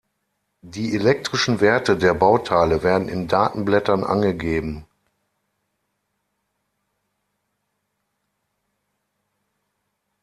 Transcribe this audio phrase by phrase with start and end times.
[0.65, 4.87] Die elektrischen Werte der Bauteile werden in Datenblättern angegeben.